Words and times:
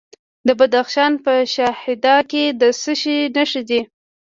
د 0.47 0.49
بدخشان 0.59 1.13
په 1.25 1.33
شهدا 1.55 2.17
کې 2.31 2.43
د 2.59 2.63
څه 2.81 2.93
شي 3.01 3.17
نښې 3.35 3.61
دي؟ 3.69 3.81